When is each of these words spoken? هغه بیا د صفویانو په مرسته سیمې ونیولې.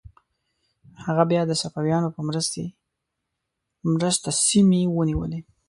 هغه 1.05 1.23
بیا 1.31 1.41
د 1.47 1.51
صفویانو 1.61 2.13
په 2.15 2.21
مرسته 3.95 4.29
سیمې 4.47 4.81
ونیولې. 4.95 5.39